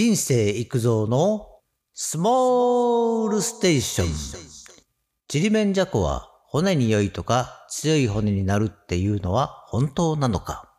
[0.00, 1.46] 人生育造の
[1.92, 4.08] スモールステーション。
[5.28, 10.72] ちりめんじゃこは骨に良いとか強い骨になるっていうのは本当なのか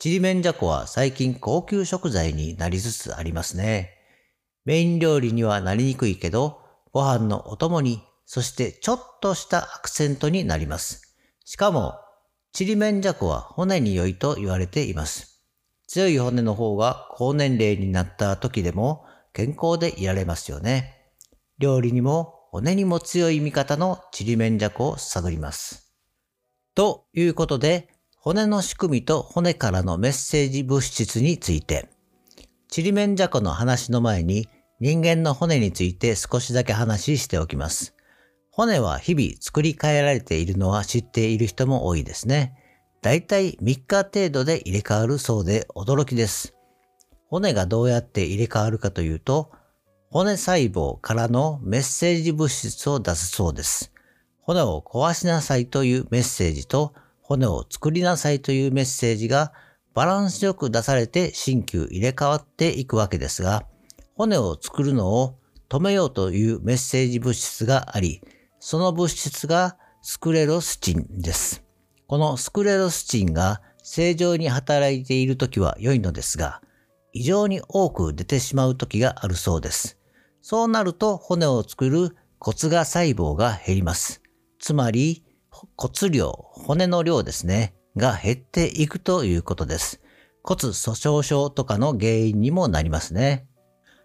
[0.00, 3.92] ちりめんじゃこは最近高級食材になりつつありますね。
[4.64, 6.58] メイン料理にはなりにくいけど、
[6.90, 11.14] ご飯のお供に、そしてちょっとしたアクセントになります。
[11.44, 11.94] しかも、
[12.52, 15.33] ちりめんじゃこは骨に良いと言われています。
[15.86, 20.94] 強い骨の方が高年齢になった時でも健康でいられますよね。
[21.58, 25.92] 料理にも骨にも強い味方のちりめんじゃこを探ります。
[26.74, 31.88] ということで、骨の仕組みと骨からのメッセージ物質について、
[32.68, 34.48] ちりめんじゃこの話の前に
[34.80, 37.94] 人間の骨について少しだけ話しておきます。
[38.50, 42.56] 骨は日々作り変えられているのは知っている人も多いですね。
[43.04, 46.54] だいたい3日程度で入れ替わるそうで驚きです。
[47.28, 49.52] 骨がどうやって入れ替わるかというと、
[50.10, 53.92] 骨細胞からのメッセージ物質を出すそうです。
[54.40, 59.52] 骨を壊しなさいというメッセージと、骨を作りなさいというメッセージが
[59.92, 63.66] バランスよく出されて新旧入れ替わっていくわけですが、
[64.14, 65.36] 骨を作るのを
[65.68, 68.22] 止めようというメッセージ物質があり、
[68.60, 71.63] その物質がスクレロスチンです。
[72.06, 76.60] このスクレロスチンが正常に働いているときは良いのですが、
[77.12, 79.98] 異常に多く出てしまうときがあるそうです。
[80.42, 84.22] そうなると骨を作る骨芽細胞が減ります。
[84.58, 85.24] つまり
[85.76, 90.00] 骨量、骨の量ですね、が減っていくということです。
[90.42, 93.46] 骨粗鬆症とかの原因にもなりますね。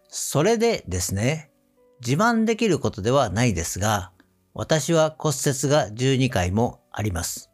[0.08, 1.52] それでですね、
[2.00, 4.12] 自慢できることではないですが、
[4.54, 7.49] 私は骨折が12回もあります。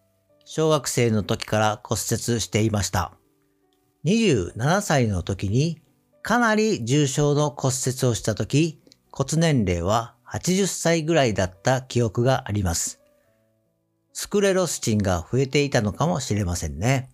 [0.46, 3.12] 小学生の時から骨折していました。
[4.06, 5.82] 27歳の時に
[6.22, 8.80] かなり重症の骨折をした時、
[9.12, 13.00] 骨年齢は80歳ぐらいだった記憶があります。
[14.14, 17.10] スクレロスチンが増えていたのかもしれませんね。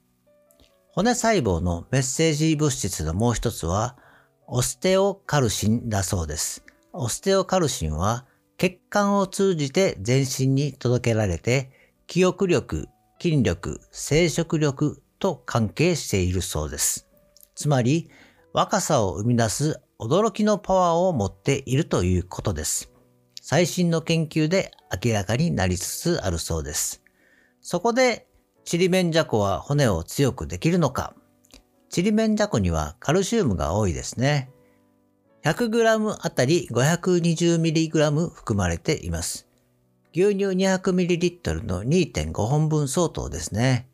[0.93, 3.97] 骨細胞のメッセージ物質のもう一つは、
[4.45, 6.65] オステオカルシンだそうです。
[6.91, 8.25] オステオカルシンは
[8.57, 11.71] 血管を通じて全身に届けられて、
[12.07, 12.89] 記憶力、
[13.21, 17.07] 筋力、生殖力と関係しているそうです。
[17.53, 18.09] つまり、
[18.51, 22.91] 若さを生み出す驚きのパワーを持っているということです。
[23.39, 24.71] 最新の研究で
[25.05, 27.03] 明らかになりつつあるそうです。
[27.61, 28.25] そこで、
[28.65, 31.13] ちりめんじゃこは骨を強くできるのか
[31.89, 34.49] ちりめんじゃこにはカルシウムが多いですね。
[35.43, 39.50] 100g あたり 520mg 含まれています。
[40.13, 43.87] 牛乳 200ml の2.5本分相当ですね。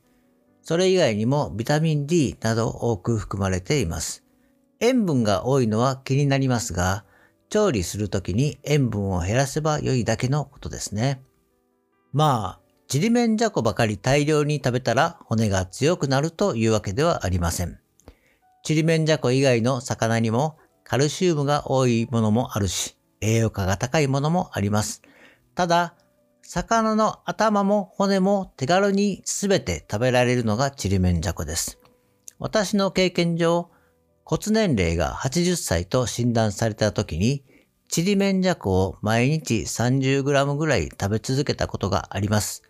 [0.63, 4.23] それ以外にもビタミン D など多く含まれています。
[4.79, 7.06] 塩分が多いのは気になりますが、
[7.50, 11.22] 調理するときに塩分を減らせば良いだけのことですね。
[12.13, 17.79] まあ、ちりめんじゃこばかり大量に食べたら骨が強くなるというわけではありません。
[18.63, 25.01] ちりめんじゃこ以外の魚にもカルシウムが多いものもあるし、栄養価が高いものもあります。
[25.56, 25.95] ただ、
[26.50, 31.78] 魚の頭も骨も手軽にすべて食べられるのがちりめんじゃこです。
[32.40, 33.69] 私の経験上、
[34.24, 37.44] 骨年齢が80歳と診断された時に、
[37.90, 42.63] ちりめんじゃこを毎日 30g ぐらい食べ続けたことがあります。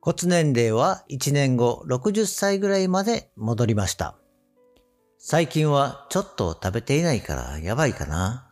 [0.00, 4.14] 骨年齢は1年後60歳ぐらいまで戻りました。
[5.18, 8.48] 最近はちょっと食べていないからやばいかな。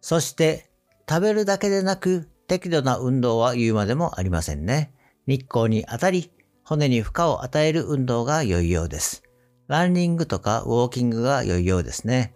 [0.00, 0.72] そして
[1.08, 4.92] 食べるだけでなく適度な運動は言うまでもありませんね。
[5.28, 6.32] 日光に当たり、
[6.64, 9.22] 骨に負荷を与える運動が良いようです。
[9.68, 12.34] ランニングとかウォーキングが良いようですね。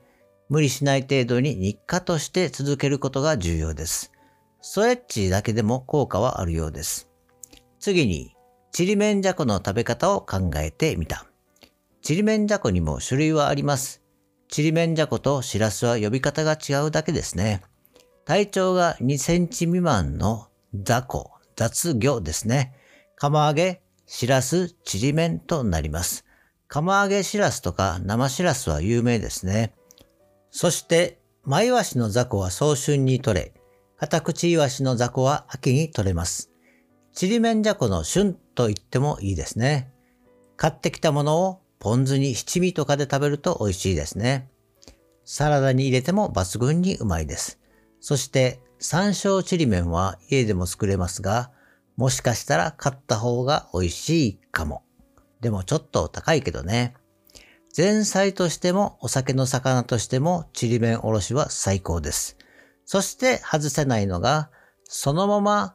[0.48, 4.12] 無理しない程度に日課として続けることが重要です。
[4.62, 7.08] ストレッチだけでも効果はあるようです。
[7.80, 8.36] 次に、
[8.70, 11.26] ちりめんじゃこの食べ方を考えてみた。
[12.02, 14.00] ちりめんじゃこにも種類はあります。
[14.46, 17.62] ちりめんじゃことしらすは呼び方が違うだけですね。
[18.24, 22.74] 体長が2センチ未満の雑魚、雑魚ですね。
[23.16, 26.24] 釜揚げ、しらす、ちりめんとなります。
[26.66, 29.74] 釜揚げしらすとか生しらすは有名ですね。
[30.50, 33.52] そして、マイワシの雑魚は早春に取れ、
[33.98, 36.50] カタクチイワシの雑魚は秋に取れます。
[37.12, 39.92] ちりめんじゃこの旬と言ってもいいですね。
[40.56, 44.48] 買ってきたものをポン酢に七味とかで食べると美味しいですね。
[45.26, 47.60] サラダに入れても抜群にうまいです。
[48.04, 51.50] そして山椒ちりめんは家でも作れますが、
[51.96, 54.82] もしかしたら買った方が美味しいかも。
[55.40, 56.92] でもちょっと高いけどね。
[57.74, 62.36] 前菜としてもお酒の魚としてもちりめんおろしは最高です。
[62.84, 64.50] そして外せないのが、
[64.84, 65.74] そのまま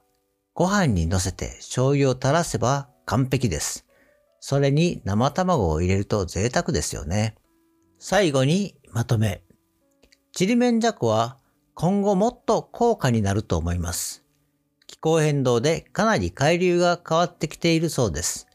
[0.53, 3.87] ご飯に乗せて醤油を垂らせば完璧です。
[4.39, 7.33] それに生卵を入れると贅沢ですよね。
[7.97, 9.41] 最後にまとめ。
[10.31, 11.39] ちりめんじゃこは
[11.81, 14.25] 今後もっと高価になると思います。
[14.85, 18.49] 気候変動でかなり海流が変わってきているそうです。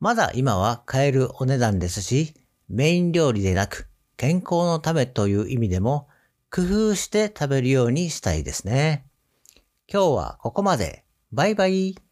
[0.00, 2.32] まだ今は買えるお値段ですし、
[2.70, 6.08] メイン料理でなく健康のためという意味でも
[6.50, 9.04] 工夫して食べるようにしたいですね。
[9.86, 11.04] 今日はここまで。
[11.32, 12.05] バイバイ。